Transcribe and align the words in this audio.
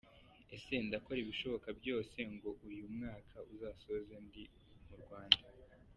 Ati 0.55 0.75
“Ndakora 0.87 1.17
ibishoboka 1.21 1.67
byose 1.79 2.17
ngo 2.33 2.49
uyu 2.67 2.85
mwaka 2.95 3.37
uzasozwe 3.53 4.15
ndi 4.25 4.43
mu 4.87 4.95
Rwanda. 5.03 5.43